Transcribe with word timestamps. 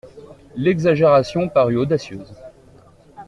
L'exagération 0.55 1.47
parut 1.47 1.77
audacieuse. 1.77 2.33